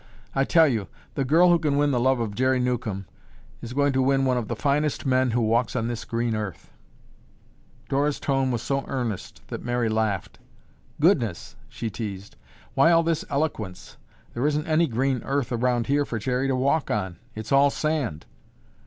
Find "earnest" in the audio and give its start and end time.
8.87-9.47